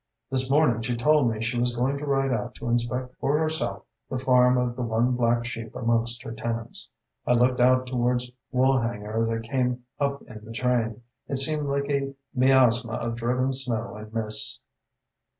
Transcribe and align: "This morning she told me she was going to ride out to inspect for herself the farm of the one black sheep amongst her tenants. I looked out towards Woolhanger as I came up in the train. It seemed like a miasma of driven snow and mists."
"This 0.31 0.49
morning 0.49 0.81
she 0.81 0.95
told 0.97 1.29
me 1.29 1.43
she 1.43 1.59
was 1.59 1.75
going 1.75 1.99
to 1.99 2.07
ride 2.07 2.31
out 2.33 2.55
to 2.55 2.67
inspect 2.69 3.13
for 3.19 3.37
herself 3.37 3.83
the 4.09 4.17
farm 4.17 4.57
of 4.57 4.75
the 4.75 4.81
one 4.81 5.11
black 5.11 5.45
sheep 5.45 5.75
amongst 5.75 6.23
her 6.23 6.31
tenants. 6.31 6.89
I 7.27 7.33
looked 7.33 7.59
out 7.59 7.85
towards 7.85 8.31
Woolhanger 8.51 9.21
as 9.21 9.29
I 9.29 9.37
came 9.41 9.83
up 9.99 10.23
in 10.23 10.43
the 10.43 10.53
train. 10.53 11.03
It 11.27 11.37
seemed 11.37 11.67
like 11.67 11.87
a 11.91 12.15
miasma 12.33 12.93
of 12.93 13.15
driven 13.15 13.53
snow 13.53 13.95
and 13.95 14.11
mists." 14.11 14.61